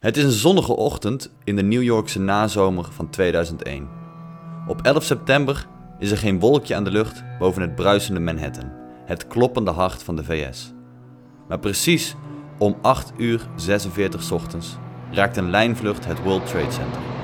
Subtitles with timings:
[0.00, 3.88] Het is een zonnige ochtend in de New Yorkse nazomer van 2001.
[4.66, 5.66] Op 11 september
[5.98, 8.72] is er geen wolkje aan de lucht boven het bruisende Manhattan,
[9.04, 10.72] het kloppende hart van de VS.
[11.48, 12.16] Maar precies
[12.58, 14.76] om 8 uur 46 ochtends
[15.10, 17.19] raakt een lijnvlucht het World Trade Center.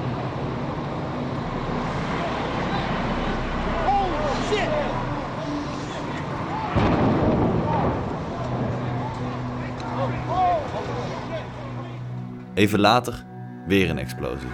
[12.57, 13.25] Even later
[13.67, 14.49] weer een explosie.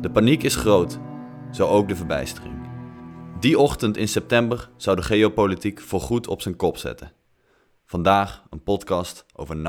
[0.00, 0.98] De paniek is groot,
[1.50, 2.61] zo ook de verbijstering.
[3.42, 7.12] Die ochtend in september zou de geopolitiek voorgoed op zijn kop zetten.
[7.86, 9.60] Vandaag een podcast over 9-11.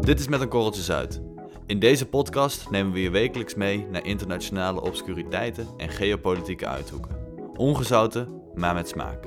[0.00, 1.20] Dit is met een korreltje zout.
[1.66, 7.16] In deze podcast nemen we je wekelijks mee naar internationale obscuriteiten en geopolitieke uithoeken.
[7.56, 9.26] Ongezouten, maar met smaak.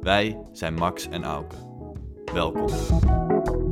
[0.00, 1.56] Wij zijn Max en Auke.
[2.32, 3.63] Welkom.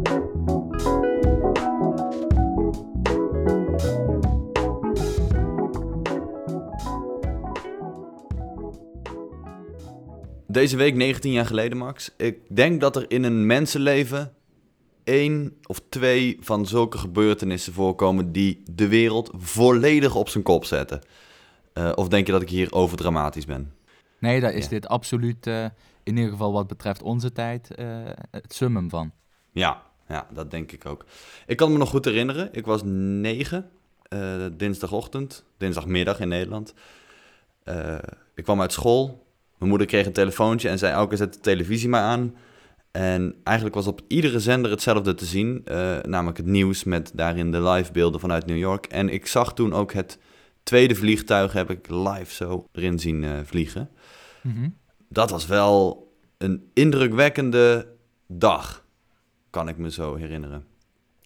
[10.52, 12.10] Deze week 19 jaar geleden, Max.
[12.16, 14.32] Ik denk dat er in een mensenleven
[15.04, 21.00] één of twee van zulke gebeurtenissen voorkomen die de wereld volledig op zijn kop zetten.
[21.72, 23.72] Eh, of denk je dat ik hier overdramatisch ben?
[24.18, 24.70] Nee, daar is Ja.
[24.70, 25.64] dit absoluut, eh,
[26.02, 27.86] in ieder geval wat betreft onze tijd, eh,
[28.30, 29.12] het summum van.
[29.52, 31.04] Ja, ja, dat denk ik ook.
[31.46, 32.48] Ik kan me nog goed herinneren.
[32.52, 33.70] Ik was negen,
[34.52, 36.74] dinsdagochtend, dinsdagmiddag in Nederland.
[38.34, 39.26] Ik kwam uit school.
[39.62, 42.34] Mijn moeder kreeg een telefoontje en zei: Elke, zet de televisie maar aan.
[42.90, 45.62] En eigenlijk was op iedere zender hetzelfde te zien.
[45.64, 48.86] eh, namelijk het nieuws met daarin de live beelden vanuit New York.
[48.86, 50.18] En ik zag toen ook het
[50.62, 53.88] tweede vliegtuig, heb ik live zo erin zien eh, vliegen.
[55.08, 56.06] Dat was wel
[56.38, 57.86] een indrukwekkende
[58.26, 58.84] dag,
[59.50, 60.64] kan ik me zo herinneren.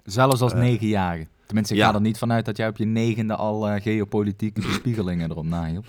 [0.04, 1.28] Zelfs als Eh, negenjarige.
[1.46, 1.88] Tenminste, ik ja.
[1.88, 5.86] ga er niet vanuit dat jij op je negende al geopolitieke bespiegelingen erop nahielp.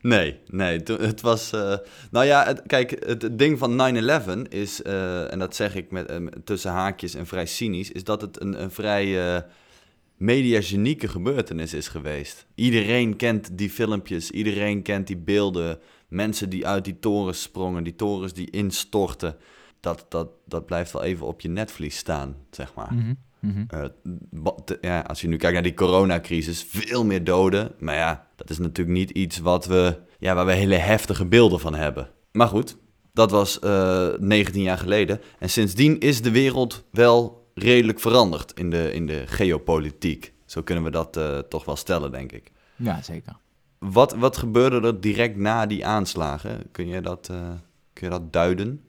[0.00, 1.52] Nee, nee, het was...
[1.52, 1.76] eh,
[2.10, 3.94] nou ja, kijk, het, ding van
[4.46, 8.04] 9-11 is, eh, en dat zeg ik met, eh, tussen haakjes en vrij cynisch, is
[8.04, 9.44] dat het een, een vrij
[10.16, 12.46] mediagenieke gebeurtenis is geweest.
[12.54, 17.96] Iedereen kent die filmpjes, iedereen kent die beelden, mensen die uit die torens sprongen, die
[17.96, 19.36] torens die instortten.
[19.80, 22.94] Dat, dat, dat blijft wel even op je netvlies staan, zeg maar.
[22.94, 23.64] Mhm, mhm.
[23.68, 23.84] Eh,
[24.64, 27.72] te- ja, als je nu kijkt naar die coronacrisis, veel meer doden.
[27.78, 31.60] Maar ja, dat is natuurlijk niet iets wat we, ja, waar we hele heftige beelden
[31.60, 32.08] van hebben.
[32.32, 32.76] Maar goed,
[33.12, 35.20] dat was eh 19 jaar geleden.
[35.38, 40.32] En sindsdien is de wereld wel redelijk veranderd in de, in de geopolitiek.
[40.46, 42.50] Zo kunnen we dat eh, toch wel stellen, denk ik.
[42.76, 43.36] Ja, zeker.
[43.78, 46.62] Wat, wat gebeurde er direct na die aanslagen?
[46.72, 47.36] Kun je dat, eh,
[47.92, 48.80] kun je dat duiden?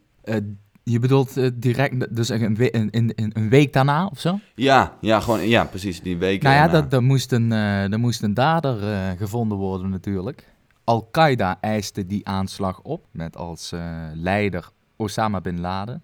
[0.92, 4.40] Je bedoelt eh, direct, dus een, we- een, een, een week daarna of zo?
[4.56, 6.44] Ja, ja, gewoon, ja precies, die weken.
[6.44, 6.82] Nou ja, erna.
[6.82, 10.48] dat, er, moest een, eh, er moest een dader eh, gevonden worden natuurlijk.
[10.84, 16.04] Al-Qaeda eiste die aanslag op met als eh, leider Osama bin Laden.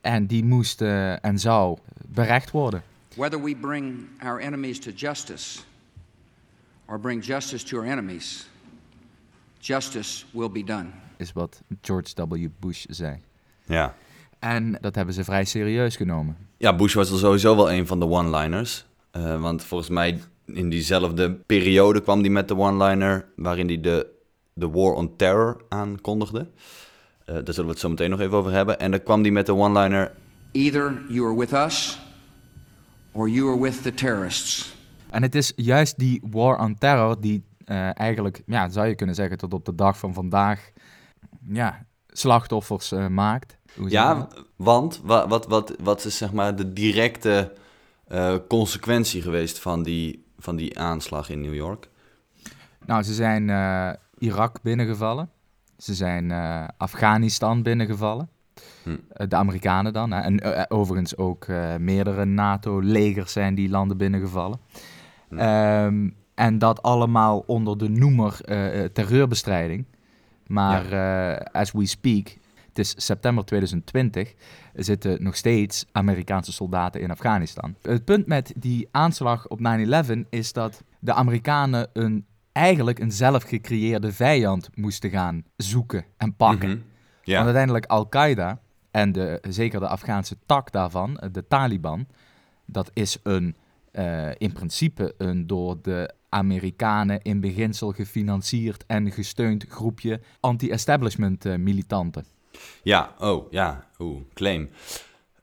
[0.00, 0.80] En die moest
[1.20, 1.78] en zou
[2.08, 2.82] berecht worden.
[3.16, 3.94] Whether we bring
[4.24, 5.60] our enemies to justice
[6.86, 8.48] or bring justice to our enemies,
[9.58, 10.86] justice will be done.
[11.16, 12.46] Is wat George W.
[12.60, 13.20] Bush zei.
[13.64, 13.94] Ja.
[14.38, 16.36] En dat hebben ze vrij serieus genomen.
[16.56, 18.86] Ja, Bush was er sowieso wel een van de one-liners.
[19.10, 24.06] Eh, want volgens mij in diezelfde periode kwam hij met de one-liner waarin hij de,
[24.52, 26.46] de War on Terror aankondigde.
[27.24, 28.78] Eh, daar zullen we het zo meteen nog even over hebben.
[28.78, 30.12] En dan kwam hij met de one-liner...
[30.52, 31.98] Either you are with us
[33.12, 34.74] or you are with the terrorists.
[35.10, 39.14] En het is juist die war on terror die eh, eigenlijk, ja, zou je kunnen
[39.14, 40.70] zeggen, tot op de dag van vandaag,
[41.48, 41.86] ja,
[42.18, 43.56] slachtoffers eh, maakt.
[43.76, 47.52] Hoe Ja, want wa- wat, wat, wat is zeg maar de directe
[48.08, 51.88] eh, consequentie geweest van die, van die aanslag in New York?
[52.86, 55.30] Nou, ze zijn eh, Irak binnengevallen.
[55.78, 56.32] Ze zijn
[56.76, 58.28] Afghanistan binnengevallen.
[58.82, 58.96] Hm.
[59.28, 60.10] De Amerikanen dan.
[60.10, 60.20] hè.
[60.20, 61.46] En overigens ook
[61.78, 64.58] meerdere NATO-legers zijn die landen binnengevallen.
[65.28, 65.38] Hm.
[65.38, 68.40] Ehm, en dat allemaal onder de noemer
[68.92, 69.84] terreurbestrijding.
[70.46, 72.36] Maar eh, as we speak,
[72.68, 74.34] het is september 2020.
[74.74, 77.74] zitten nog steeds Amerikaanse soldaten in Afghanistan.
[77.82, 79.60] Het punt met die aanslag op
[80.06, 86.34] 9-11 is dat de Amerikanen een, eigenlijk een zelf gecreëerde vijand moesten gaan zoeken en
[86.34, 86.68] pakken.
[86.68, 86.78] Mhm.
[86.78, 86.90] Want
[87.22, 92.06] Ja, uiteindelijk Al-Qaeda en de, zeker de Afghaanse tak daarvan, de Taliban,
[92.64, 93.56] dat is een,
[93.90, 101.56] eh, in principe een door de Amerikanen in beginsel gefinancierd en gesteund groepje anti-establishment eh,
[101.56, 102.24] militanten.
[102.82, 104.68] ja, oh, ja, oeh, claim.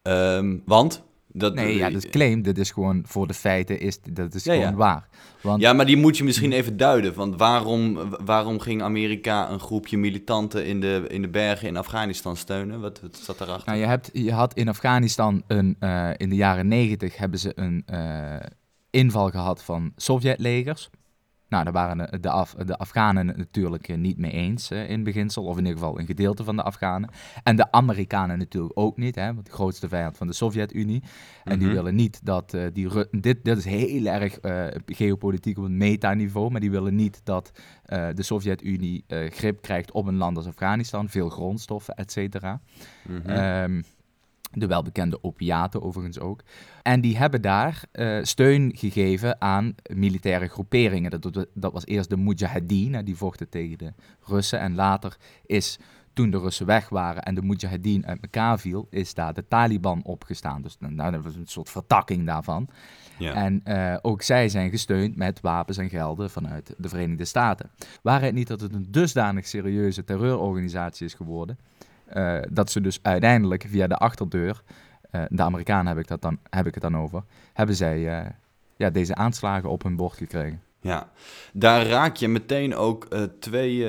[0.02, 1.04] Ehm, want?
[1.34, 4.54] Dat, Nee, ja, dat claim, dit is gewoon voor de feiten, is, dat is Ja,
[4.54, 4.60] ja.
[4.60, 5.08] gewoon waar.
[5.42, 7.14] Want Ja, maar die moet je misschien even duiden.
[7.14, 12.38] Want waarom, waarom ging Amerika een groepje militanten in de, in de bergen in Afghanistan
[12.38, 12.80] steunen?
[12.80, 13.68] Wat, wat zat daarachter?
[13.68, 17.52] Nou, je, hebt, je had in Afghanistan een, eh, in de jaren negentig hebben ze
[17.56, 18.36] een eh,
[18.92, 20.90] inval gehad van Sovjetlegers.
[21.50, 25.04] Nou, daar waren de, de, Af, de Afghanen natuurlijk eh, niet mee eens eh, in
[25.04, 27.10] beginsel, of in ieder geval een gedeelte van de Afghanen.
[27.44, 31.04] En de Amerikanen natuurlijk ook niet, hè, want de grootste vijand van de Sovjet-Unie.
[31.44, 31.76] En die Mhm.
[31.76, 32.88] willen niet dat eh, die.
[32.90, 37.22] Ru- Dit, dit is heel erg eh, geopolitiek op een metaniveau, maar die willen niet
[37.24, 37.52] dat
[37.84, 42.62] eh, de Sovjet-Unie eh, grip krijgt op een land als Afghanistan, veel grondstoffen, et cetera.
[43.26, 43.82] Ehm,
[44.52, 46.42] de welbekende opiaten overigens ook.
[46.82, 51.22] En die hebben daar eh, steun gegeven aan militaire groeperingen.
[51.22, 53.94] Dat, dat was eerst de Mujahideen, die vochten tegen de
[54.26, 54.60] Russen.
[54.60, 55.80] En later is,
[56.14, 60.04] toen de Russen weg waren en de Mujahideen uit elkaar viel, is daar de Taliban
[60.04, 60.62] opgestaan.
[60.62, 62.68] Dus nou, dat was een soort vertakking daarvan.
[63.18, 63.34] ja.
[63.34, 67.70] En eh, ook zij zijn gesteund met wapens en gelden vanuit de Verenigde Staten.
[68.02, 71.58] Waar het niet dat het een dusdanig serieuze terreurorganisatie is geworden,
[72.12, 74.62] eh, dat ze dus uiteindelijk via de achterdeur,
[75.12, 77.24] eh, de Amerikanen heb ik, dat dan, heb ik het dan over,
[77.54, 78.30] hebben zij eh,
[78.76, 80.62] ja, deze aanslagen op hun bord gekregen.
[80.82, 81.10] Ja,
[81.54, 83.08] daar raak je meteen ook
[83.40, 83.88] twee,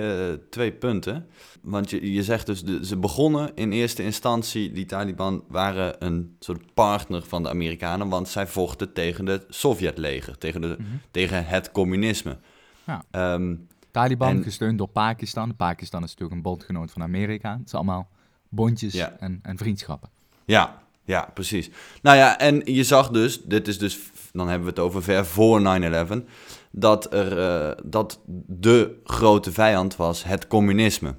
[0.50, 1.26] twee punten.
[1.62, 6.36] Want je, je zegt dus, de, ze begonnen in eerste instantie, die Taliban waren een
[6.38, 10.76] soort partner van de Amerikanen, want zij vochten tegen het Sovjetleger, tegen, de,
[11.10, 12.38] tegen het communisme.
[12.86, 13.04] Ja.
[13.10, 13.54] Ehm,
[13.92, 15.56] Taliban, En- gesteund door Pakistan.
[15.56, 17.58] Pakistan is natuurlijk een bondgenoot van Amerika.
[17.58, 18.08] Het zijn allemaal
[18.48, 19.16] bondjes Ja.
[19.20, 20.08] en, en vriendschappen.
[20.44, 21.70] Ja, ja, precies.
[22.02, 23.98] Nou ja, en je zag dus, dit is dus,
[24.32, 26.24] dan hebben we het over ver voor 9-11,
[26.70, 31.14] dat, er, eh, dat de grote vijand was het communisme.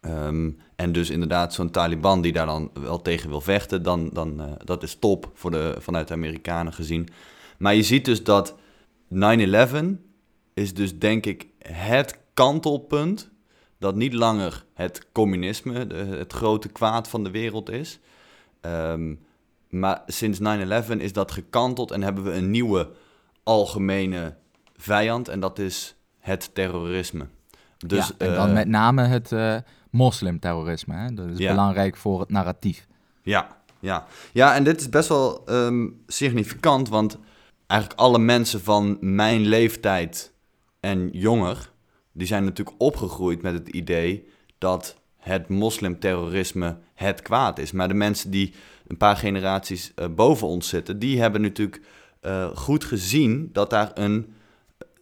[0.00, 4.40] Ehm, en dus inderdaad zo'n Taliban die daar dan wel tegen wil vechten, dan, dan,
[4.40, 7.08] eh, dat is top voor de, vanuit de Amerikanen gezien.
[7.58, 8.54] Maar je ziet dus dat
[9.08, 9.98] 9-11
[10.54, 13.30] is dus denk ik het kantelpunt
[13.78, 17.98] dat niet langer het communisme de- het grote kwaad van de wereld is.
[18.60, 19.14] Ehm,
[19.68, 22.90] maar sinds 9-11 is dat gekanteld en hebben we een nieuwe
[23.42, 24.34] algemene
[24.76, 27.26] vijand en dat is het terrorisme.
[27.86, 29.56] Dus, ja, en dan eh, met name het eh,
[29.90, 30.94] moslimterrorisme.
[30.94, 31.14] Hè?
[31.14, 31.50] Dat is Ja.
[31.50, 32.86] belangrijk voor het narratief.
[33.22, 34.06] Ja, ja.
[34.32, 37.18] ja, en dit is best wel ehm, significant, want
[37.66, 40.32] eigenlijk alle mensen van mijn leeftijd
[40.84, 41.70] en jonger,
[42.12, 44.28] die zijn natuurlijk opgegroeid met het idee
[44.58, 47.72] dat het moslimterrorisme het kwaad is.
[47.72, 48.52] Maar de mensen die
[48.86, 51.80] een paar generaties eh, boven ons zitten, die hebben natuurlijk
[52.20, 54.34] eh, goed gezien dat daar een,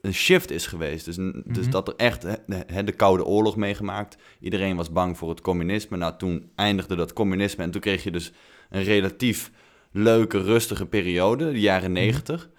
[0.00, 1.04] een shift is geweest.
[1.04, 1.70] Dus, dus Mhm.
[1.70, 2.22] dat er echt
[2.66, 4.16] hè, de Koude Oorlog meegemaakt.
[4.40, 5.96] Iedereen was bang voor het communisme.
[5.96, 8.32] Nou, toen eindigde dat communisme en toen kreeg je dus
[8.70, 9.50] een relatief
[9.90, 12.50] leuke, rustige periode, de jaren negentig.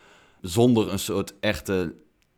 [0.41, 1.93] Zonder een soort echte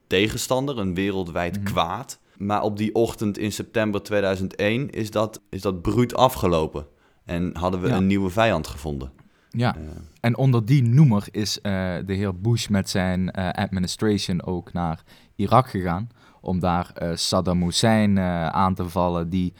[0.07, 1.65] tegenstander, een wereldwijd Mhm.
[1.65, 2.19] kwaad.
[2.37, 6.85] Maar op die ochtend in september 2001 is dat, is dat bruut afgelopen.
[7.25, 7.95] En hadden we Ja.
[7.95, 9.11] een nieuwe vijand gevonden.
[9.49, 9.81] Ja, Eh,
[10.19, 11.71] en onder die noemer is eh,
[12.05, 15.03] de heer Bush met zijn eh, administration ook naar
[15.35, 16.09] Irak gegaan.
[16.41, 18.19] Om daar Saddam Hussein
[18.53, 19.53] aan te vallen, die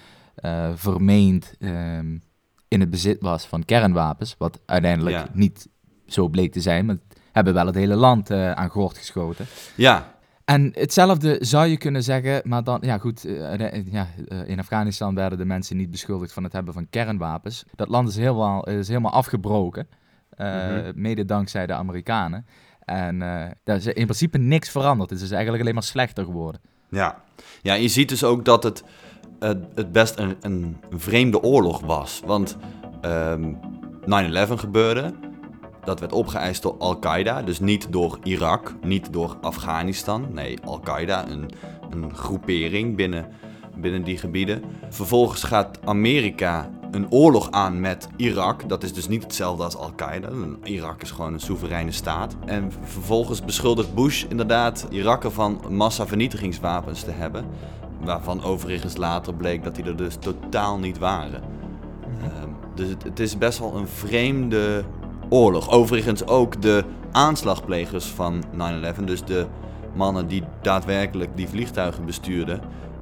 [0.76, 2.18] vermeend ehm,
[2.68, 4.36] in het bezit was van kernwapens.
[4.38, 5.28] Wat uiteindelijk Ja.
[5.34, 5.68] niet
[6.08, 6.98] zo bleek te zijn, maar
[7.32, 9.46] hebben wel het hele land aan gort geschoten.
[9.76, 10.15] ja,
[10.46, 14.60] En hetzelfde zou je kunnen zeggen, maar dan, ja goed, eh, eh, ja, eh, in
[14.60, 17.64] Afghanistan werden de mensen niet beschuldigd van het hebben van kernwapens.
[17.76, 19.88] Dat land is helemaal, is helemaal afgebroken,
[20.38, 20.92] Mhm.
[20.96, 22.46] mede dankzij de Amerikanen.
[22.80, 25.10] En eh daar is in principe niks veranderd.
[25.10, 26.62] Het is eigenlijk alleen maar slechter geworden.
[26.90, 27.22] Ja,
[27.62, 28.84] ja je ziet dus ook dat het,
[29.40, 32.22] het, het best een, een vreemde oorlog was.
[32.26, 32.58] Want
[33.02, 33.54] ehm
[34.06, 35.14] 9-11 gebeurde.
[35.86, 37.42] Dat werd opgeëist door Al-Qaeda.
[37.42, 40.28] Dus niet door Irak, niet door Afghanistan.
[40.32, 41.50] Nee, Al-Qaeda, een,
[41.90, 43.26] een groepering binnen,
[43.76, 44.64] binnen die gebieden.
[44.90, 48.70] Vervolgens gaat Amerika een oorlog aan met Irak.
[48.70, 50.30] Dat is dus niet hetzelfde als Al-Qaeda.
[50.64, 52.36] Irak is gewoon een soevereine staat.
[52.46, 57.46] En vervolgens beschuldigt Bush inderdaad Irak ervan massavernietigingswapens te hebben.
[58.04, 61.42] Waarvan overigens later bleek dat die er dus totaal niet waren.
[62.22, 64.84] Ehm, Dus het is best wel een vreemde
[65.30, 65.70] oorlog.
[65.70, 68.44] Overigens ook de aanslagplegers van
[69.00, 69.46] 9-11, dus de
[69.94, 72.62] mannen die daadwerkelijk die vliegtuigen bestuurden,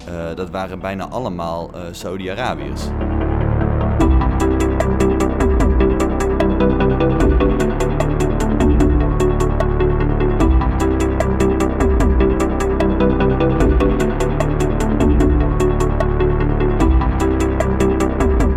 [0.10, 2.82] uh, dat waren bijna allemaal uh, Saudi-Arabiërs.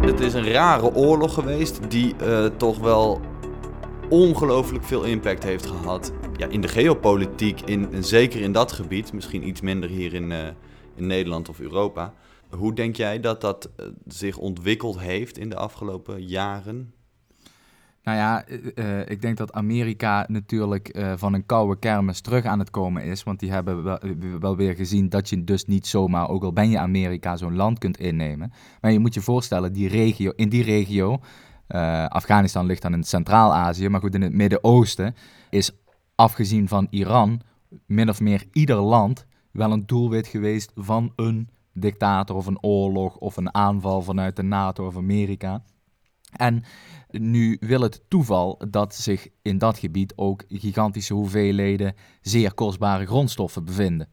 [0.00, 3.20] Het is een rare oorlog geweest die uh, toch wel
[4.08, 9.48] ongelooflijk veel impact heeft gehad ja, in de geopolitiek, in, zeker in dat gebied, misschien
[9.48, 10.38] iets minder hier in, uh,
[10.94, 12.14] in Nederland of Europa.
[12.50, 16.94] Hoe denk jij dat dat uh, zich ontwikkeld heeft in de afgelopen jaren?
[18.02, 18.44] Nou ja,
[18.74, 23.22] uh, ik denk dat Amerika natuurlijk van een koude kermis terug aan het komen is.
[23.22, 23.98] Want die hebben wel,
[24.40, 27.78] wel, weer gezien dat je dus niet zomaar, ook al ben je Amerika, zo'n land
[27.78, 28.52] kunt innemen.
[28.80, 31.20] Maar je moet je voorstellen, die regio, in die regio
[31.68, 35.14] uh, Afghanistan ligt dan in Centraal-Azië, maar goed, in het Midden-Oosten
[35.50, 35.70] is
[36.14, 37.40] afgezien van Iran
[37.86, 43.16] min of meer ieder land wel een doelwit geweest van een dictator of een oorlog
[43.16, 45.62] of een aanval vanuit de NATO of Amerika.
[46.36, 46.64] En
[47.10, 53.64] nu wil het toeval dat zich in dat gebied ook gigantische hoeveelheden zeer kostbare grondstoffen
[53.64, 54.08] bevinden.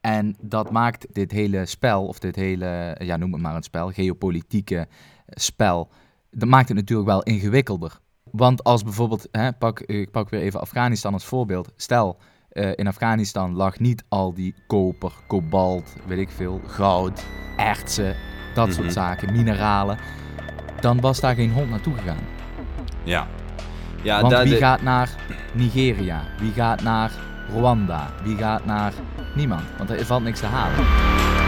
[0.00, 3.90] En dat maakt dit hele spel, of dit hele, ja noem het maar een spel,
[3.90, 4.88] geopolitieke
[5.26, 5.90] spel,
[6.38, 7.98] dat maakt het natuurlijk wel ingewikkelder.
[8.30, 11.72] Want als bijvoorbeeld, hè, pak, ik pak weer even Afghanistan als voorbeeld.
[11.76, 12.18] Stel,
[12.52, 17.24] uh, in Afghanistan lag niet al die koper, kobalt, weet ik veel, goud,
[17.56, 18.16] ertsen,
[18.54, 18.94] dat soort mhm.
[18.94, 19.98] zaken, mineralen.
[20.80, 22.24] Dan was daar geen hond naartoe gegaan.
[23.02, 23.26] Ja.
[24.02, 25.10] ja Want wie gaat naar
[25.54, 26.22] Nigeria?
[26.38, 27.12] Wie gaat naar
[27.50, 28.10] Rwanda?
[28.24, 28.92] Wie gaat naar
[29.34, 29.64] niemand?
[29.78, 31.45] Want er valt niks te halen.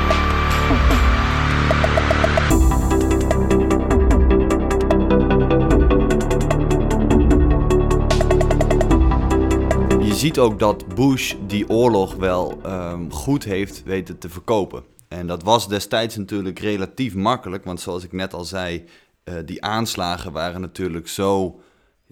[10.18, 14.84] Ziet ook dat Bush die oorlog wel um, goed heeft weten te verkopen.
[15.08, 18.84] En dat was destijds natuurlijk relatief makkelijk, want zoals ik net al zei,
[19.24, 21.60] uh, die aanslagen waren natuurlijk zo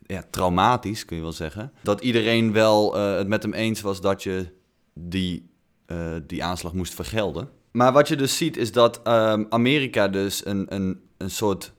[0.07, 1.73] ja, traumatisch, kun je wel zeggen.
[1.83, 4.47] Dat iedereen wel uh, het met hem eens was dat je
[4.95, 5.51] die,
[5.87, 7.49] uh, die aanslag moest vergelden.
[7.71, 11.73] Maar wat je dus ziet is dat um, Amerika dus een, een, een soort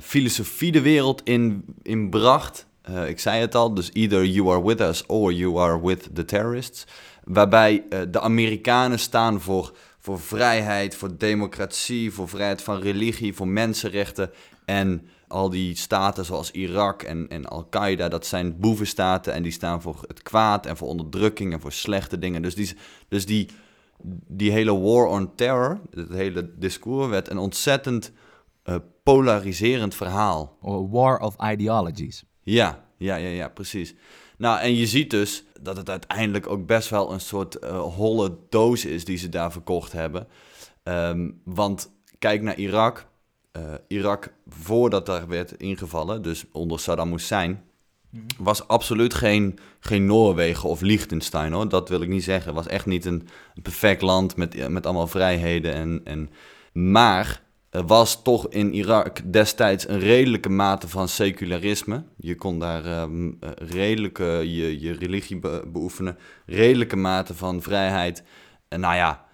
[0.00, 4.64] filosofie de wereld in, in bracht uh, ik zei het al, dus either you are
[4.64, 6.86] with us or you are with the terrorists.
[7.24, 13.48] Waarbij uh, de Amerikanen staan voor, voor vrijheid, voor democratie, voor vrijheid van religie, voor
[13.48, 14.30] mensenrechten.
[14.64, 19.82] En al die staten zoals Irak en, en Al-Qaeda, dat zijn boevenstaten en die staan
[19.82, 22.42] voor het kwaad en voor onderdrukking en voor slechte dingen.
[22.42, 22.76] Dus die,
[23.08, 23.48] dus die,
[24.26, 28.12] die hele war on terror, het hele discours, werd een ontzettend
[28.64, 30.56] uh, polariserend verhaal.
[30.90, 32.24] War of ideologies.
[32.48, 33.94] Ja, ja, ja, ja, precies.
[34.38, 38.36] Nou, en je ziet dus dat het uiteindelijk ook best wel een soort uh, holle
[38.48, 40.26] doos is die ze daar verkocht hebben.
[40.84, 43.06] Um, want kijk naar Irak.
[43.56, 47.50] Uh, Irak, voordat daar werd ingevallen, dus onder Saddam Hussein,
[48.10, 51.68] mm was absoluut geen, geen Noorwegen of Liechtenstein hoor.
[51.68, 52.54] Dat wil ik niet zeggen.
[52.54, 55.74] Het was echt niet een, een perfect land met, met allemaal vrijheden.
[55.74, 56.30] En, en...
[56.72, 62.04] Maar was toch in Irak destijds een redelijke mate van secularisme.
[62.16, 68.22] Je kon daar um, redelijke je, je religie beoefenen, redelijke mate van vrijheid.
[68.68, 69.24] En nou ja,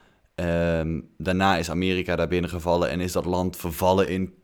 [0.80, 4.34] um, daarna is Amerika daar binnengevallen en is dat land vervallen in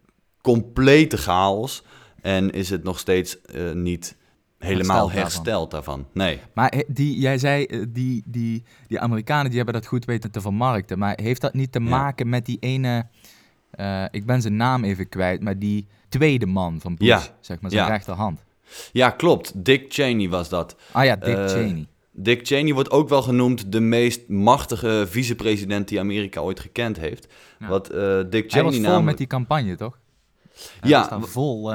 [0.41, 1.85] complete chaos.
[2.21, 4.17] En is het nog steeds uh, niet
[4.59, 6.07] helemaal hersteld, daarvan.
[6.13, 6.41] Nee.
[6.55, 10.41] Maar die, jij zei, eh, die, die, die Amerikanen die hebben dat goed weten te
[10.41, 10.99] vermarkten.
[10.99, 13.07] Maar heeft dat niet te maken met die ene
[13.77, 17.23] uh, ik ben zijn naam even kwijt, maar die tweede man van Bush, ja.
[17.41, 17.91] zeg maar, zijn ja.
[17.91, 18.45] rechterhand.
[18.93, 19.65] Ja, klopt.
[19.65, 20.77] Dick Cheney was dat.
[20.93, 21.87] Ah ja, Dick uh, Cheney.
[22.13, 27.33] Dick Cheney wordt ook wel genoemd de meest machtige vicepresident die Amerika ooit gekend heeft.
[27.59, 27.69] Ja.
[27.69, 27.99] Wat uh,
[28.31, 29.99] Dick Cheney Hij was vol met die campagne, toch?
[30.81, 31.19] Hij ja.
[31.19, 31.73] was vol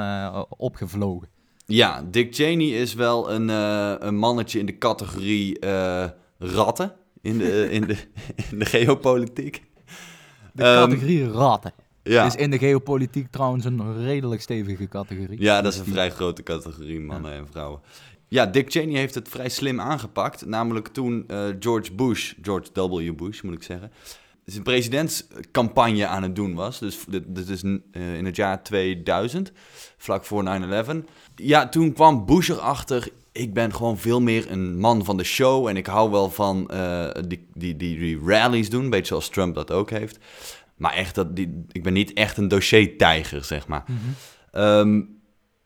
[0.48, 1.28] opgevlogen.
[1.66, 3.48] Ja, Dick Cheney is wel een,
[4.06, 5.58] een mannetje in de categorie
[6.38, 6.92] ratten
[7.26, 7.96] in de, in, de,
[8.50, 9.62] in de geopolitiek.
[10.52, 11.72] De categorie um, ratten.
[12.06, 12.26] Ja.
[12.26, 15.40] Is in de geopolitiek trouwens een redelijk stevige categorie.
[15.40, 17.80] Ja, dat is een vrij grote categorie, mannen en vrouwen.
[18.28, 20.46] Ja, Dick Cheney heeft het vrij slim aangepakt.
[20.46, 23.16] Namelijk toen uh, George Bush, George W.
[23.16, 23.90] Bush moet ik zeggen,
[24.44, 26.78] zijn presidentscampagne aan het doen was.
[26.78, 29.52] Dus dit, is uh, in het jaar 2000,
[29.96, 30.44] vlak voor
[30.84, 30.90] 9-11.
[31.34, 33.08] Ja, toen kwam Bush erachter.
[33.32, 35.66] Ik ben gewoon veel meer een man van de show.
[35.66, 38.84] En ik hou wel van uh, die, die, die, die rallies doen.
[38.84, 40.18] Een beetje zoals Trump dat ook heeft.
[40.76, 43.84] Maar echt, dat, die, ik ben niet echt een dossiertijger, zeg maar.
[43.86, 43.98] Mhm.
[44.50, 45.02] Ehm,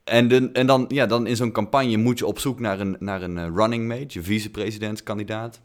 [0.04, 2.96] en, de, en dan, ja, dan in zo'n campagne moet je op zoek naar een,
[2.98, 5.60] naar een eh, running mate, je vicepresidentskandidaat.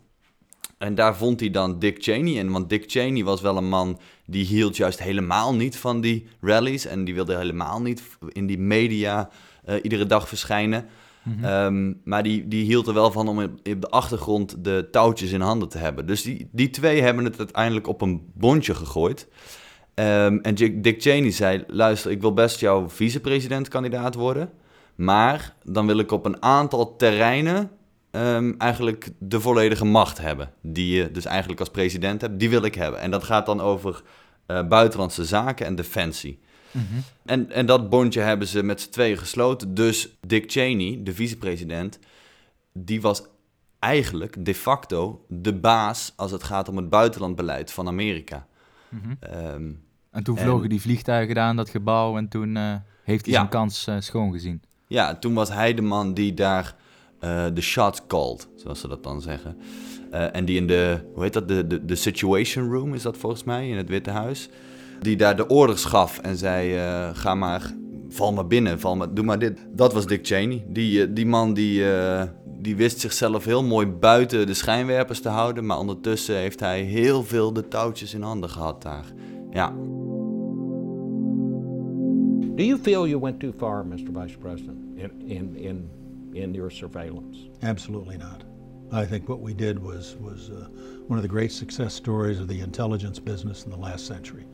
[0.78, 2.50] En daar vond hij dan Dick Cheney in.
[2.50, 6.86] Want Dick Cheney was wel een man die hield juist helemaal niet van die rallies.
[6.86, 9.30] En die wilde helemaal niet in die media
[9.68, 10.86] uh, iedere dag verschijnen.
[11.26, 11.44] -hmm.
[11.44, 15.40] um, maar die, die hield er wel van om op de achtergrond de touwtjes in
[15.40, 16.06] handen te hebben.
[16.06, 19.28] Dus die, die twee hebben het uiteindelijk op een bondje gegooid.
[19.94, 24.50] Um, en Dick Cheney zei: Luister, ik wil best jouw vicepresidentkandidaat worden.
[24.94, 27.70] Maar dan wil ik op een aantal terreinen
[28.10, 30.50] um, eigenlijk de volledige macht hebben.
[30.62, 33.00] Die je dus eigenlijk als president hebt, die wil ik hebben.
[33.00, 34.02] En dat gaat dan over
[34.46, 36.38] uh, buitenlandse zaken en defensie.
[36.76, 37.02] Mm -hmm.
[37.24, 39.74] en, en dat bondje hebben ze met z'n tweeën gesloten.
[39.74, 41.98] Dus Dick Cheney, de vicepresident,
[42.72, 43.22] die was
[43.78, 48.46] eigenlijk de facto de baas als het gaat om het buitenlandbeleid van Amerika.
[48.88, 49.18] Mm -hmm.
[49.46, 53.34] um, en toen vlogen en, die vliegtuigen aan dat gebouw en toen uh, heeft hij
[53.34, 53.38] ja.
[53.38, 54.62] zijn kans uh, schoongezien.
[54.86, 56.74] Ja, toen was hij de man die daar
[57.20, 59.56] uh, de shot called, zoals ze dat dan zeggen.
[60.12, 63.16] Uh, en die in de, hoe heet dat, de, de, de Situation Room is dat
[63.16, 64.48] volgens mij, in het Witte Huis.
[65.00, 67.74] Die daar de orders gaf en zei, uh, ga maar,
[68.08, 69.66] val maar binnen, val maar, doe maar dit.
[69.72, 70.64] Dat was Dick Cheney.
[70.68, 71.84] Die, die man die,
[72.58, 75.66] die wist zichzelf heel mooi buiten de schijnwerpers te houden.
[75.66, 79.04] Maar ondertussen heeft hij heel veel de touwtjes in handen gehad daar.
[79.50, 79.72] Ja.
[82.56, 83.96] Do you feel you went too far, Mr.
[84.12, 85.90] Vice President, in, in, in
[86.36, 87.48] in your surveillance?
[87.62, 88.44] Absolutely not.
[88.92, 90.68] I think what we did was was uh,
[91.08, 94.44] one of the great success stories of the intelligence business in the last century.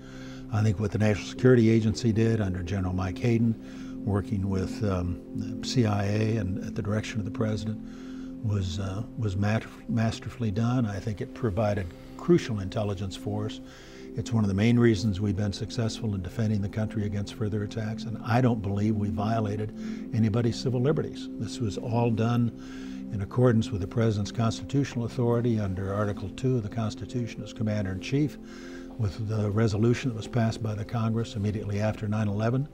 [0.55, 5.65] I think what the National Security Agency did under General Mike Hayden, working with um,
[5.65, 7.81] CIA and at the direction of the president,
[8.45, 10.85] was uh, was masterfully done.
[10.85, 11.87] I think it provided
[12.19, 13.61] crucial intelligence for us.
[14.15, 17.63] It's one of the main reasons we've been successful in defending the country against further
[17.63, 19.75] attacks, and I don't believe we violated
[20.15, 21.29] anybody's civil liberties.
[21.39, 22.53] This was all done
[23.15, 27.93] in accordance with the President's constitutional authority under Article 2 of the Constitution as Commander
[27.93, 28.37] in Chief,
[28.99, 32.69] with the resolution that was passed by the Congress immediately after 9 11.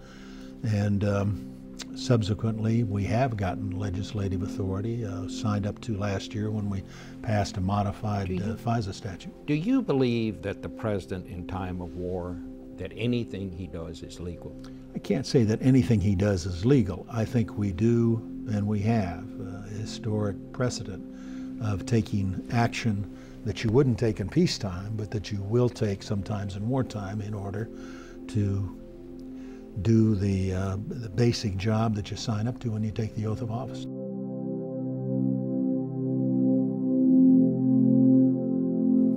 [0.65, 1.59] And um,
[1.95, 6.83] subsequently, we have gotten legislative authority, uh, signed up to last year when we
[7.23, 9.47] passed a modified you, uh, FISA statute.
[9.47, 12.37] Do you believe that the president, in time of war,
[12.77, 14.57] that anything he does is legal?
[14.95, 17.07] I can't say that anything he does is legal.
[17.11, 21.05] I think we do, and we have, a historic precedent
[21.63, 26.57] of taking action that you wouldn't take in peacetime, but that you will take sometimes
[26.57, 27.69] in wartime in order
[28.27, 28.77] to
[29.83, 33.27] do the, uh, the basic job that you sign up to when you take the
[33.27, 33.87] oath of office.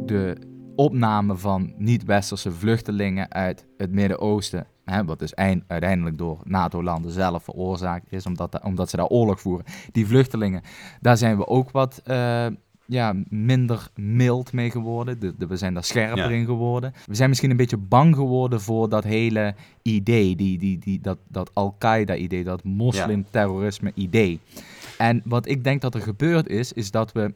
[0.05, 0.35] De
[0.75, 4.67] opname van niet-westerse vluchtelingen uit het Midden-Oosten,
[5.05, 9.65] wat dus eind, uiteindelijk door NATO-landen zelf veroorzaakt is, omdat, omdat ze daar oorlog voeren.
[9.91, 10.61] Die vluchtelingen,
[11.01, 12.45] daar zijn we ook wat uh,
[12.91, 15.19] ja, minder mild mee geworden.
[15.19, 16.37] De, de, we zijn daar scherper ja.
[16.37, 16.93] in geworden.
[17.05, 21.17] We zijn misschien een beetje bang geworden voor dat hele idee, die, die, die, dat,
[21.27, 24.39] dat Al-Qaeda-idee, dat moslimterrorisme-idee.
[24.97, 27.33] En wat ik denk dat er gebeurd is, is dat we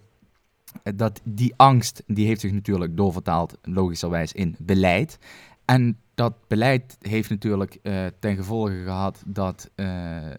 [0.96, 5.20] dat die angst, die heeft zich natuurlijk doorvertaald logischerwijs in beleid.
[5.66, 9.86] En dat beleid heeft natuurlijk uh, ten gevolge gehad dat uh,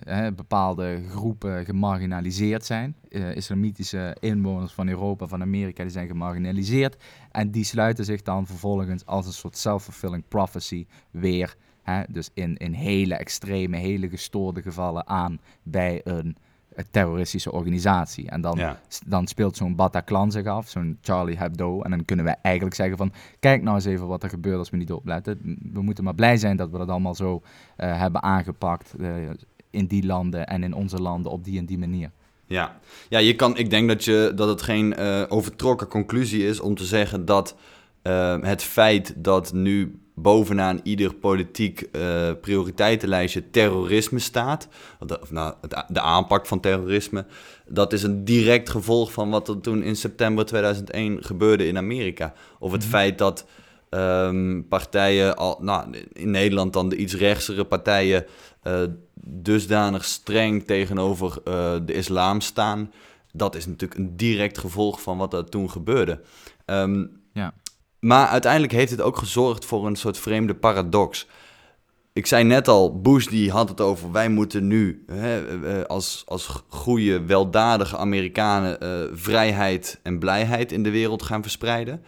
[0.05, 2.97] hè, bepaalde groepen gemarginaliseerd zijn.
[3.09, 6.97] Uh, islamitische inwoners van Europa, van Amerika, die zijn gemarginaliseerd.
[7.31, 12.57] En die sluiten zich dan vervolgens als een soort self-fulfilling prophecy weer, hè, dus in,
[12.57, 16.37] in hele extreme, hele gestoorde gevallen aan bij een
[16.91, 18.31] terroristische organisatie.
[18.31, 18.81] En dan, ja.
[19.07, 21.83] dan speelt zo'n Bataclan zich af, zo'n Charlie Hebdo.
[21.83, 24.71] En dan kunnen we eigenlijk zeggen van, kijk nou eens even wat er gebeurt als
[24.71, 25.59] we niet opletten.
[25.73, 29.15] We moeten maar blij zijn dat we dat allemaal zo uh, hebben aangepakt uh,
[29.71, 32.11] in die landen en in onze landen op die en die manier.
[32.47, 32.77] Ja,
[33.09, 36.75] ja je kan, ik denk dat, je, dat het geen uh, overtrokken conclusie is om
[36.75, 37.57] te zeggen dat
[38.41, 44.69] het feit dat nu bovenaan ieder politiek uh, prioriteitenlijstje terrorisme staat.
[45.21, 45.55] Of, nou,
[45.89, 47.27] de aanpak van terrorisme.
[47.69, 52.35] Dat is een direct gevolg van wat er toen in september 2001 gebeurde in Amerika.
[52.59, 52.99] Of het mm -hmm.
[52.99, 53.47] feit dat
[53.91, 58.27] um, partijen, al, nou, in Nederland dan de iets rechtsere partijen,
[58.65, 58.83] uh,
[59.25, 62.93] dusdanig streng tegenover uh, de islam staan.
[63.33, 66.21] Dat is natuurlijk een direct gevolg van wat er toen gebeurde.
[66.67, 67.55] Um, ja.
[68.01, 71.27] Maar uiteindelijk heeft het ook gezorgd voor een soort vreemde paradox.
[72.13, 76.23] Ik zei net al, Bush die had het over wij moeten nu hè, eh, als,
[76.27, 82.03] als goede, weldadige Amerikanen uh, vrijheid en blijheid in de wereld gaan verspreiden.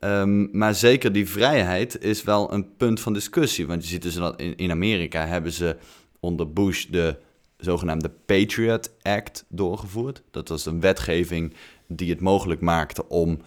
[0.00, 3.66] Um, maar zeker die vrijheid is wel een punt van discussie.
[3.66, 5.76] Want je ziet dus dat in, in Amerika hebben ze
[6.20, 7.16] onder Bush de
[7.56, 10.22] zogenaamde Patriot Act doorgevoerd.
[10.30, 11.54] Dat was een wetgeving
[11.86, 13.38] die het mogelijk maakte om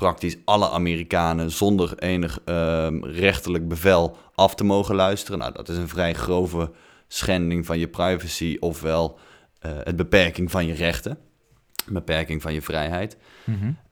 [0.00, 5.38] praktisch alle Amerikanen zonder enig ehm, rechterlijk bevel af te mogen luisteren.
[5.38, 6.70] Nou, dat is een vrij grove
[7.08, 9.18] schending van je privacy, ofwel
[9.66, 11.18] uh, het beperking van je rechten,
[11.86, 13.16] beperking van je vrijheid.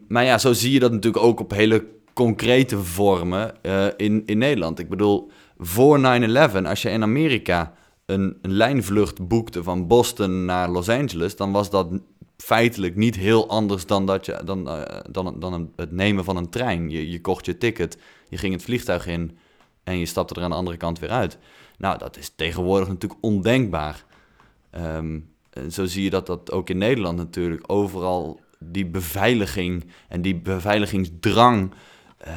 [0.09, 4.39] Maar ja, zo zie je dat natuurlijk ook op hele concrete vormen eh, in, in
[4.39, 4.79] Nederland.
[4.79, 6.03] Ik bedoel, voor 9-11,
[6.65, 7.75] als je in Amerika
[8.07, 11.89] een, een lijnvlucht boekte van Boston naar Los Angeles, dan was dat
[12.43, 16.51] feitelijk niet heel anders dan, dat je, dan, uh, dan, dan het nemen van een
[16.51, 16.91] trein.
[16.91, 17.99] Je, je kocht je ticket,
[18.29, 19.39] je ging het vliegtuig in
[19.85, 21.39] en je stapte er aan de andere kant weer uit.
[21.79, 24.05] Nou, dat is tegenwoordig natuurlijk ondenkbaar.
[24.97, 25.31] Um,
[25.71, 31.73] zo zie je dat dat ook in Nederland natuurlijk overal die beveiliging en die beveiligingsdrang,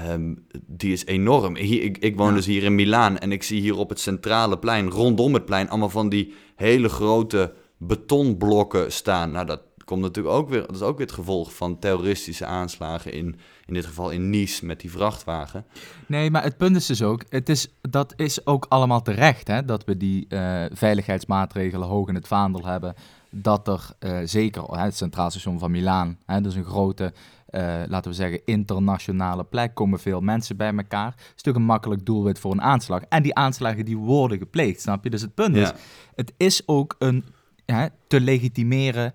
[0.10, 1.56] um, die is enorm.
[1.56, 2.36] Hier, ik, ik woon ja.
[2.36, 5.70] dus hier in Milaan en ik zie hier op het centrale plein, rondom het plein,
[5.70, 9.32] allemaal van die hele grote betonblokken staan.
[9.32, 13.14] Nou, dat komt natuurlijk ook weer, dat is ook weer het gevolg van terroristische aanslagen
[13.14, 15.66] in, in dit geval in Nice met die vrachtwagen.
[16.08, 19.66] Nee, maar het punt is dus ook, het is, dat is ook allemaal terecht, hè,
[19.66, 22.96] dat we die uh, veiligheidsmaatregelen hoog in het vaandel hebben.
[23.30, 27.14] Dat er uh, zeker, hè, het Centraal Station van Milaan, hè, dat is een grote,
[27.50, 31.12] uh, laten we zeggen, internationale plek, komen veel mensen bij elkaar.
[31.12, 33.02] Het is natuurlijk een makkelijk doelwit voor een aanslag.
[33.10, 35.10] En die aanslagen die worden gepleegd, snap je?
[35.10, 35.62] Dus het punt ja.
[35.62, 35.72] is,
[36.16, 37.26] het is ook een
[37.66, 39.14] hè, te legitimeren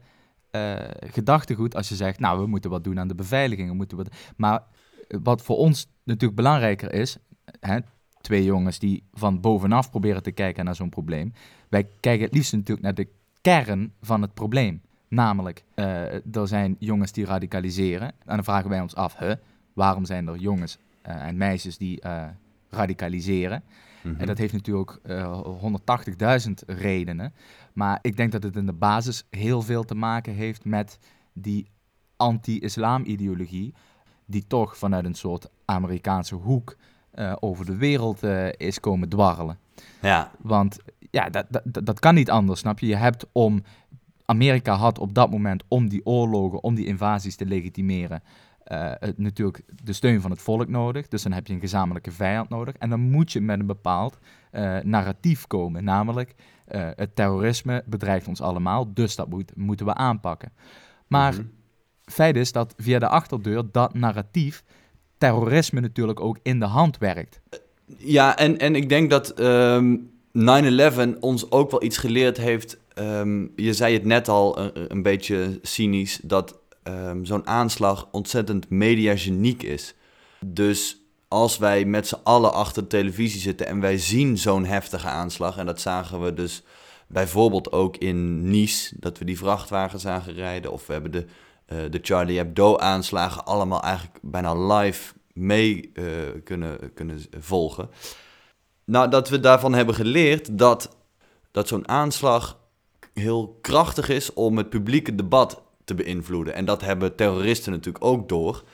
[0.57, 3.69] uh, gedachtegoed als je zegt, nou, we moeten wat doen aan de beveiliging.
[3.69, 4.09] We moeten wat...
[4.37, 4.62] Maar
[5.09, 7.16] wat voor ons natuurlijk belangrijker is,
[7.61, 7.79] hè,
[8.21, 11.33] twee jongens die van bovenaf proberen te kijken naar zo'n probleem.
[11.69, 13.09] Wij kijken het liefst natuurlijk naar de
[13.40, 14.83] kern van het probleem.
[15.09, 18.09] Namelijk, uh, er zijn jongens die radicaliseren.
[18.09, 19.35] En dan vragen wij ons af, huh,
[19.73, 22.03] waarom zijn er jongens en meisjes die
[22.71, 23.62] radicaliseren?
[24.07, 24.21] Mm -hmm.
[24.21, 25.40] En dat heeft natuurlijk uh,
[26.47, 27.35] 180.000 redenen.
[27.73, 30.99] Maar ik denk dat het in de basis heel veel te maken heeft met
[31.33, 31.66] die
[32.16, 33.75] anti-islam-ideologie,
[34.27, 36.77] die toch vanuit een soort Amerikaanse hoek
[37.14, 39.59] uh, over de wereld uh, is komen dwarrelen.
[40.03, 40.31] Ja.
[40.38, 40.79] Want
[41.11, 42.87] ja, dat, dat, dat kan niet anders, snap je?
[42.87, 43.62] Je hebt om.
[44.29, 48.23] Amerika had op dat moment om die oorlogen, om die invasies te legitimeren,
[48.72, 51.09] uh, het, natuurlijk de steun van het volk nodig.
[51.09, 52.74] Dus dan heb je een gezamenlijke vijand nodig.
[52.74, 54.18] En dan moet je met een bepaald
[54.52, 55.85] uh, narratief komen.
[55.85, 56.35] Namelijk,
[56.74, 60.52] uh, het terrorisme bedreigt ons allemaal, dus dat moet, moeten we aanpakken.
[61.07, 61.50] Maar mm -hmm.
[62.05, 64.64] feit is dat via de achterdeur dat narratief
[65.18, 67.40] terrorisme natuurlijk ook in de hand werkt.
[67.96, 72.79] Ja, en, en ik denk dat um, 9-11 ons ook wel iets geleerd heeft.
[72.98, 78.70] Um, je zei het net al een, een beetje cynisch, dat um, zo'n aanslag ontzettend
[78.70, 79.94] mediageniek is.
[80.44, 85.09] Dus als wij met z'n allen achter de televisie zitten en wij zien zo'n heftige
[85.09, 86.62] aanslag, en dat zagen we dus
[87.07, 91.27] bijvoorbeeld ook in Nice, dat we die vrachtwagen zagen rijden, of we hebben de,
[91.72, 96.05] uh, de Charlie Hebdo-aanslagen allemaal eigenlijk bijna live mee uh,
[96.44, 97.90] kunnen, kunnen volgen.
[98.85, 100.96] Nou, dat we daarvan hebben geleerd dat,
[101.51, 102.59] dat zo'n aanslag
[103.14, 106.55] heel krachtig is om het publieke debat te beïnvloeden.
[106.55, 108.64] En dat hebben terroristen natuurlijk ook door.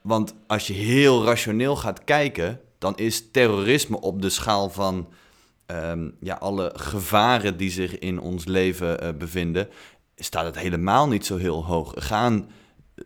[0.00, 5.08] Want als je heel rationeel gaat kijken, dan is terrorisme op de schaal van
[5.66, 9.68] um, ja, alle gevaren die zich in ons leven uh, bevinden,
[10.16, 11.92] staat het helemaal niet zo heel hoog.
[11.96, 12.50] Gaan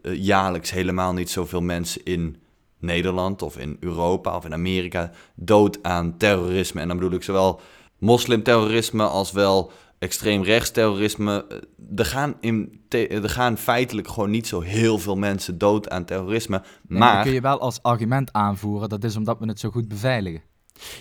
[0.02, 2.36] uh, jaarlijks helemaal niet zoveel mensen in
[2.78, 6.80] Nederland of in Europa of in Amerika dood aan terrorisme.
[6.80, 7.60] En dan bedoel ik zowel
[7.98, 11.62] moslimterrorisme als wel extreem rechtsterrorisme.
[11.96, 16.62] Er gaan, in er gaan feitelijk gewoon niet zo heel veel mensen dood aan terrorisme.
[16.88, 19.88] Nee, maar kun je wel als argument aanvoeren, dat is omdat we het zo goed
[19.88, 20.42] beveiligen.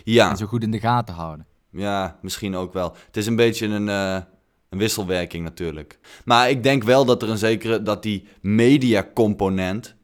[0.04, 0.30] Ja.
[0.30, 1.46] En zo goed in de gaten houden.
[1.70, 2.96] Ja, misschien ook wel.
[3.06, 4.18] Het is een beetje een, uh,
[4.70, 6.00] een wisselwerking natuurlijk.
[6.26, 9.96] Maar ik denk wel dat er een zekere, dat die mediacomponent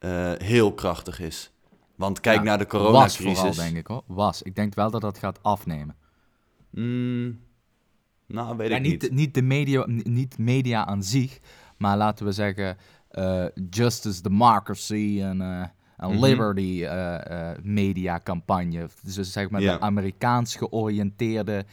[0.00, 1.50] uh, heel krachtig is.
[1.94, 3.24] Want kijk ja, naar de coronacrisis.
[3.24, 4.02] Was vooral, denk ik hoor.
[4.06, 4.42] Was.
[4.42, 5.96] Ik denk wel dat dat gaat afnemen.
[6.70, 7.40] Mm,
[8.32, 9.10] nou, weet ik niet.
[9.10, 11.38] Niet, de media, niet media aan zich,
[11.76, 12.76] maar laten we zeggen
[13.12, 16.24] uh, Justice, Democracy en, uh, en mm -hmm.
[16.24, 18.88] Liberty uh, mediacampagne.
[19.02, 19.78] Dus zeg maar yeah.
[19.78, 21.64] de Amerikaans georiënteerde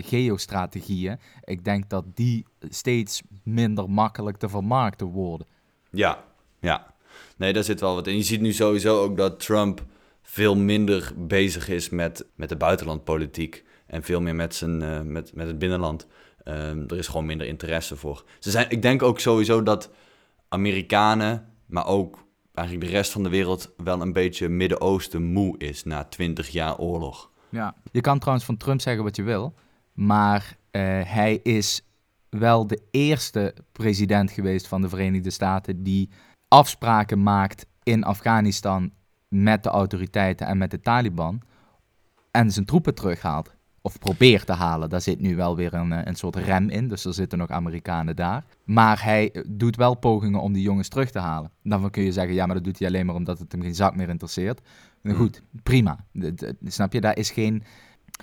[0.00, 1.18] geostrategieën.
[1.44, 5.46] Ik denk dat die steeds minder makkelijk te vermarkten worden.
[5.90, 6.24] Ja,
[6.60, 6.94] ja.
[7.36, 8.16] Nee, daar zit wel wat in.
[8.16, 9.84] Je ziet nu sowieso ook dat Trump
[10.22, 13.64] veel minder bezig is met, met de buitenlandpolitiek.
[13.88, 16.06] En veel meer met, zijn, uh, met, met het binnenland.
[16.44, 18.24] Um, er is gewoon minder interesse voor.
[18.38, 19.90] Ze zijn, ik denk ook sowieso dat
[20.48, 25.84] Amerikanen, maar ook eigenlijk de rest van de wereld, wel een beetje Midden-Oosten moe is
[25.84, 27.30] na twintig jaar oorlog.
[27.48, 29.54] Ja, je kan trouwens van Trump zeggen wat je wil.
[29.92, 31.82] Maar Eh, hij is
[32.28, 36.10] wel de eerste president geweest van de Verenigde Staten die
[36.48, 38.92] afspraken maakt in Afghanistan
[39.28, 41.42] met de autoriteiten en met de Taliban
[42.30, 43.56] en zijn troepen terughaalt.
[43.88, 44.90] Of probeert te halen.
[44.90, 47.50] Daar zit nu wel weer een, eh, een soort rem in, dus er zitten nog
[47.50, 48.44] Amerikanen daar.
[48.64, 51.50] Maar hij eh, doet wel pogingen om die jongens terug te halen.
[51.62, 53.74] Dan kun je zeggen, ja, maar dat doet hij alleen maar omdat het hem geen
[53.74, 54.60] zak meer interesseert.
[55.02, 56.04] Nou goed, prima.
[56.64, 57.62] Snap je, daar is geen...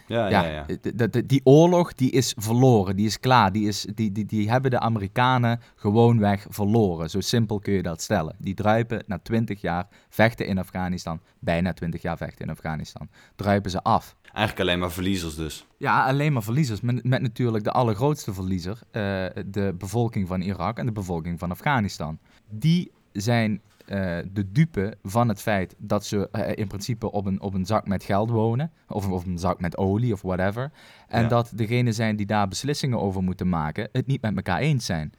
[0.08, 0.65] Ja, Ja, ja, ja.
[0.81, 3.51] de- de- de- die oorlog die is verloren, die is klaar.
[3.51, 7.10] Die, is, die, die, die hebben de Amerikanen gewoonweg verloren.
[7.10, 8.36] Zo simpel kun je dat stellen.
[8.39, 13.71] Die druipen na 20 jaar vechten in Afghanistan, bijna 20 jaar vechten in Afghanistan, druipen
[13.71, 14.15] ze af.
[14.34, 15.65] Eigenlijk alleen maar verliezers dus.
[15.77, 16.81] Ja, alleen maar verliezers.
[16.81, 19.01] Met, met natuurlijk de allergrootste verliezer, eh,
[19.45, 22.19] de bevolking van Irak en de bevolking van Afghanistan.
[22.49, 27.41] Die zijn eh, de dupe van het feit dat ze eh, in principe op een,
[27.41, 30.71] op een zak met geld wonen, of op een zak met olie of whatever.
[31.08, 31.28] En Ja.
[31.28, 35.13] dat degenen zijn die daar beslissingen over moeten maken, het niet met elkaar eens zijn.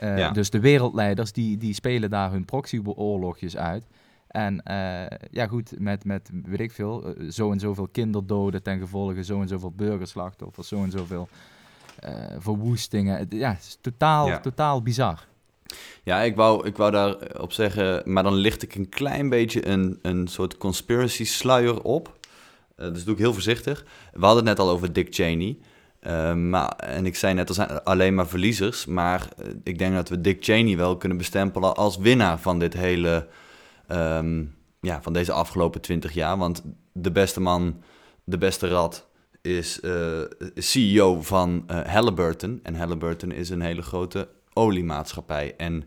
[0.00, 0.30] Eh, Ja.
[0.30, 3.86] Dus de wereldleiders die, die spelen daar hun proxyoorlogjes uit.
[4.28, 4.60] En
[5.30, 9.48] ja, goed, met, met weet ik veel, zo en zoveel kinderdoden ten gevolge, zo en
[9.48, 11.28] zoveel burgerslachtoffers, zo en zoveel
[12.38, 13.26] verwoestingen.
[13.28, 14.38] Ja, het is totaal, Ja.
[14.40, 15.26] totaal bizar.
[16.02, 19.98] Ja, ik wou, ik wou daarop zeggen, maar dan licht ik een klein beetje een,
[20.02, 22.18] een soort conspiracy sluier op.
[22.78, 23.84] Eh, dus doe ik heel voorzichtig.
[24.12, 25.58] We hadden het net al over Dick Cheney.
[26.00, 28.86] Eh, maar, en ik zei net, er zijn alleen maar verliezers.
[28.86, 32.74] Maar eh, ik denk dat we Dick Cheney wel kunnen bestempelen als winnaar van dit
[32.74, 33.28] hele,
[33.86, 34.44] ehm,
[34.80, 36.38] ja, van deze afgelopen twintig jaar.
[36.38, 37.82] Want de beste man,
[38.24, 39.06] de beste rat,
[39.42, 39.80] is
[40.54, 42.60] CEO van Halliburton.
[42.62, 44.28] En Halliburton is een hele grote
[44.58, 45.54] oliemaatschappij.
[45.56, 45.84] En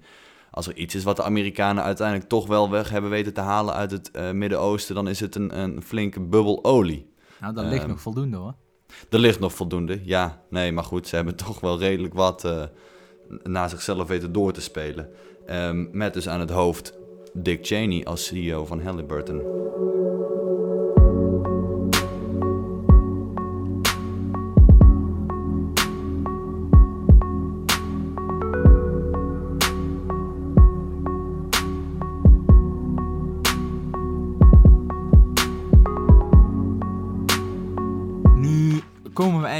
[0.51, 3.73] als er iets is wat de Amerikanen uiteindelijk toch wel weg hebben weten te halen
[3.73, 7.09] uit het eh, Midden-Oosten, dan is het een, een flinke bubbel olie.
[7.39, 8.53] Nou, dat ligt Ehm, nog voldoende hoor.
[9.09, 10.41] Er ligt nog voldoende, ja.
[10.49, 12.63] Nee, maar goed, ze hebben toch wel redelijk wat eh
[13.43, 15.09] naar zichzelf weten door te spelen.
[15.45, 16.93] Ehm, met dus aan het hoofd
[17.33, 19.41] Dick Cheney als CEO van Halliburton.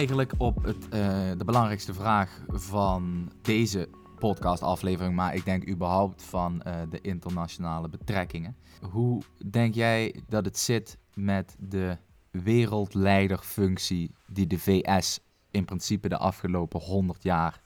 [0.01, 6.61] Eigenlijk op het, eh, de belangrijkste vraag van deze podcastaflevering, maar ik denk überhaupt van
[6.61, 8.55] eh, de internationale betrekkingen.
[8.91, 11.97] Hoe denk jij dat het zit met de
[12.31, 15.19] wereldleiderfunctie die de VS
[15.51, 17.61] in principe de afgelopen 100 jaar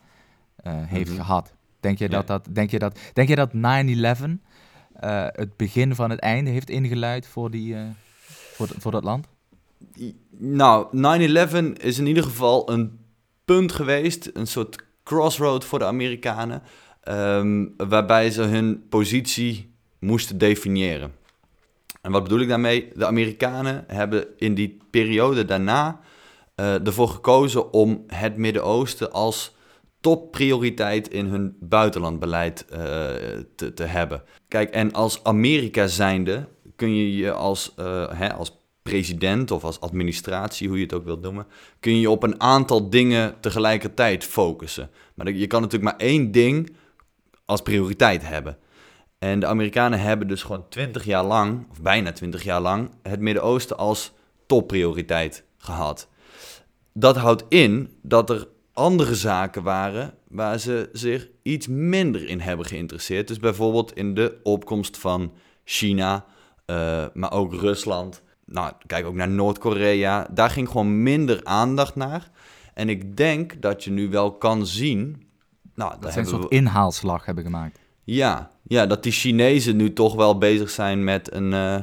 [0.55, 1.19] eh, heeft Mhm.
[1.19, 1.53] gehad?
[1.79, 4.39] Denk je dat, dat, denk je dat, denk je dat 9-11
[4.93, 7.75] eh, het begin van het einde heeft ingeluid voor, die,
[8.53, 9.27] voor, voor dat land?
[10.37, 12.99] Nou, 9-11 is in ieder geval een
[13.45, 16.61] punt geweest, een soort crossroad voor de Amerikanen,
[17.01, 21.11] ehm, waarbij ze hun positie moesten definiëren.
[22.01, 22.91] En wat bedoel ik daarmee?
[22.93, 25.99] De Amerikanen hebben in die periode daarna
[26.55, 29.55] eh, ervoor gekozen om het Midden-Oosten als
[29.99, 32.79] topprioriteit in hun buitenlandbeleid eh,
[33.55, 34.23] te, te hebben.
[34.47, 39.79] Kijk, en als Amerika zijnde kun je je als, eh, hè, als president of als
[39.79, 41.47] administratie, hoe je het ook wilt noemen,
[41.79, 44.89] kun je op een aantal dingen tegelijkertijd focussen.
[45.15, 46.75] Maar je kan natuurlijk maar één ding
[47.45, 48.57] als prioriteit hebben.
[49.17, 53.19] En de Amerikanen hebben dus gewoon 20 jaar lang, of bijna 20 jaar lang, het
[53.19, 54.11] Midden-Oosten als
[54.45, 56.07] topprioriteit gehad.
[56.93, 62.65] Dat houdt in dat er andere zaken waren waar ze zich iets minder in hebben
[62.65, 63.27] geïnteresseerd.
[63.27, 66.25] Dus bijvoorbeeld in de opkomst van China,
[66.65, 68.23] eh, maar ook Rusland.
[68.45, 70.27] Nou, kijk ook naar Noord-Korea.
[70.31, 72.29] Daar ging gewoon minder aandacht naar.
[72.73, 75.27] En ik denk dat je nu wel kan zien.
[75.75, 77.79] Nou, Dat ze een soort we, inhaalslag hebben gemaakt.
[78.03, 81.77] ja, ja, dat die Chinezen nu toch wel bezig zijn met een, eh,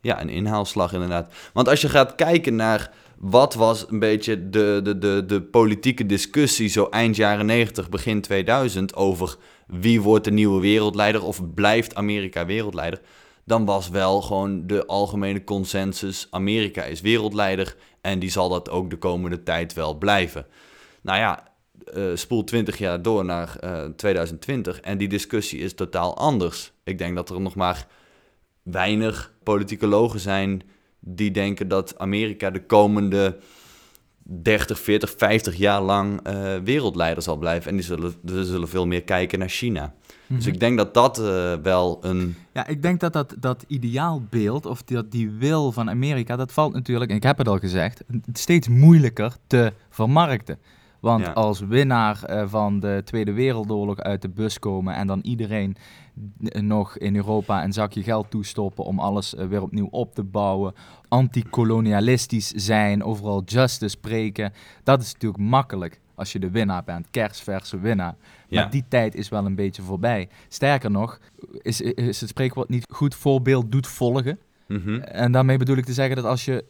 [0.00, 1.34] ja, een inhaalslag inderdaad.
[1.52, 6.06] Want als je gaat kijken naar wat was een beetje de, de, de, de politieke
[6.06, 11.94] discussie zo eind jaren 90, begin 2000 over wie wordt de nieuwe wereldleider of blijft
[11.94, 13.00] Amerika wereldleider,
[13.48, 18.90] dan was wel gewoon de algemene consensus Amerika is wereldleider en die zal dat ook
[18.90, 20.46] de komende tijd wel blijven.
[21.00, 21.52] Nou ja,
[21.94, 26.72] eh, spoel 20 jaar door naar eh, 2020 en die discussie is totaal anders.
[26.84, 27.86] Ik denk dat er nog maar
[28.62, 30.62] weinig politicologen zijn
[31.00, 33.38] die denken dat Amerika de komende
[34.30, 37.70] 30, 40, 50 jaar lang eh, wereldleider zal blijven.
[37.70, 39.94] En die zullen, ze zullen veel meer kijken naar China.
[40.26, 40.54] Dus Mhm.
[40.54, 42.34] ik denk dat dat eh, wel een...
[42.52, 46.72] Ja, ik denk dat dat, dat ideaalbeeld, of dat die wil van Amerika, dat valt
[46.72, 50.58] natuurlijk, en ik heb het al gezegd, steeds moeilijker te vermarkten.
[51.00, 51.32] Want Ja.
[51.32, 55.76] als winnaar eh, van de Tweede Wereldoorlog uit de bus komen en dan iedereen
[56.60, 60.74] nog in Europa een zakje geld toestoppen om alles eh, weer opnieuw op te bouwen,
[61.08, 64.52] anticolonialistisch zijn, overal justice spreken,
[64.82, 68.16] dat is natuurlijk makkelijk als je de winnaar bent, kerstverse winnaar.
[68.48, 68.60] Ja.
[68.60, 70.28] Maar die tijd is wel een beetje voorbij.
[70.48, 71.18] Sterker nog,
[71.62, 74.38] is, is het spreekwoord niet goed voorbeeld doet volgen.
[74.66, 75.00] Mhm.
[75.00, 76.64] En daarmee bedoel ik te zeggen dat als je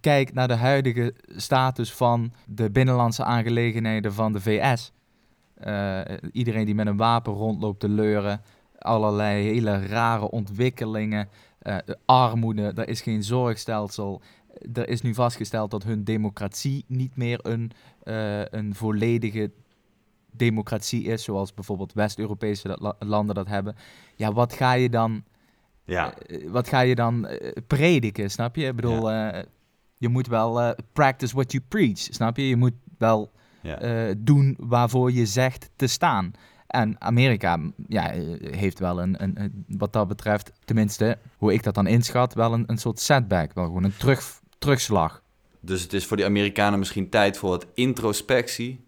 [0.00, 4.92] kijkt naar de huidige status van de binnenlandse aangelegenheden van de VS.
[5.54, 6.00] eh,
[6.32, 8.40] iedereen die met een wapen rondloopt te leuren.
[8.84, 11.28] Allerlei hele rare ontwikkelingen.
[11.58, 14.22] eh, de armoede, er is geen zorgstelsel.
[14.72, 17.70] Er is nu vastgesteld dat hun democratie niet meer een,
[18.02, 19.50] eh, een volledige
[20.30, 23.76] democratie is, zoals bijvoorbeeld West-Europese landen dat hebben.
[24.16, 25.24] Ja, wat ga je dan
[25.84, 27.28] Ja, eh, wat ga je dan
[27.66, 28.66] prediken, snap je?
[28.66, 29.10] Ik bedoel,
[29.98, 32.48] je moet wel practice what you preach, snap je?
[32.48, 33.30] Je moet wel
[33.62, 34.14] ja.
[34.18, 36.32] doen waarvoor je zegt te staan.
[36.74, 37.58] En Amerika
[37.88, 38.20] ja, eh,
[38.56, 42.52] heeft wel een, een, een- wat dat betreft, tenminste, hoe ik dat dan inschat, wel
[42.52, 43.52] een, een soort setback.
[43.54, 45.22] Wel gewoon een terug, terugslag.
[45.60, 48.84] Dus het is voor die Amerikanen misschien tijd voor wat introspectie.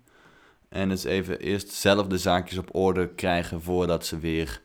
[0.69, 4.61] En eens even eerst zelf de zaakjes op orde krijgen voordat ze weer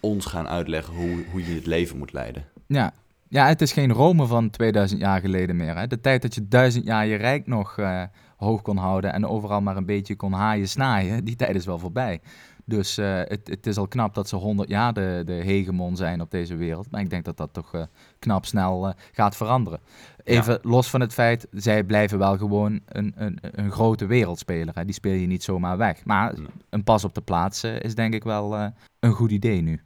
[0.00, 2.44] ons gaan uitleggen hoe, hoe je het leven moet leiden.
[2.66, 2.92] Ja.
[3.28, 5.76] ja, het is geen Rome van 2000 jaar geleden meer.
[5.76, 5.86] Hè?
[5.86, 8.02] De tijd dat je duizend jaar je rijk nog eh,
[8.40, 11.78] hoog kon houden en overal maar een beetje kon haaien, snaaien, die tijd is wel
[11.78, 12.20] voorbij.
[12.64, 16.20] Dus eh, het, het is al knap dat ze 100 jaar de, de hegemon zijn
[16.20, 16.90] op deze wereld.
[16.90, 17.82] Maar ik denk dat dat toch eh,
[18.18, 19.80] knap snel eh, gaat veranderen.
[20.24, 24.74] Even los van het feit, zij blijven wel gewoon een, een, een grote wereldspeler.
[24.74, 24.84] Hè?
[24.84, 26.04] Die speel je niet zomaar weg.
[26.04, 26.34] Maar
[26.70, 28.54] een pas op de plaats is denk ik wel
[29.00, 29.80] een goed idee nu.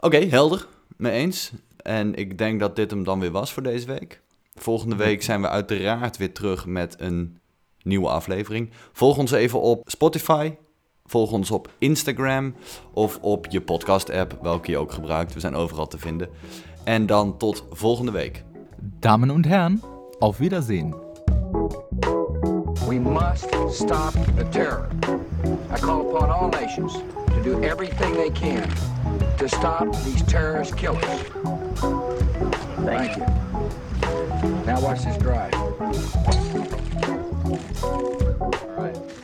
[0.00, 0.66] Oké, helder.
[0.96, 1.52] Mee eens.
[1.76, 4.20] En ik denk dat dit hem dan weer was voor deze week.
[4.54, 7.38] Volgende week zijn we uiteraard weer terug met een
[7.84, 8.70] nieuwe aflevering.
[8.92, 10.54] Volg ons even op Spotify.
[11.06, 12.54] Volg ons op Instagram
[12.92, 15.34] of op je podcast-app, welke je ook gebruikt.
[15.34, 16.28] We zijn overal te vinden.
[16.84, 18.44] En dan tot volgende week.
[18.98, 19.82] Damen und Herren,
[20.18, 20.94] auf Wiedersehen.
[22.88, 24.88] We must stop the terror.
[25.70, 26.92] I call upon all nations
[27.26, 28.68] to do everything they can
[29.36, 31.04] to stop these terrorist killers.
[32.84, 33.26] Thank you.
[34.66, 35.52] Now watch this drive.
[37.56, 39.23] はい。